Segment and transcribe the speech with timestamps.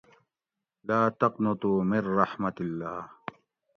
[0.87, 2.95] لا تقنطو مِن الرحمت اللّہ